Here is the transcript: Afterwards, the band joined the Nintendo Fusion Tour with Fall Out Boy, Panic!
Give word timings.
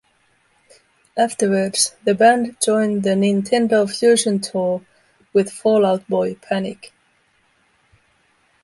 Afterwards, 1.15 1.95
the 2.05 2.15
band 2.15 2.57
joined 2.59 3.03
the 3.03 3.11
Nintendo 3.11 3.87
Fusion 3.87 4.39
Tour 4.39 4.83
with 5.31 5.51
Fall 5.51 5.85
Out 5.85 6.07
Boy, 6.07 6.33
Panic! 6.33 6.91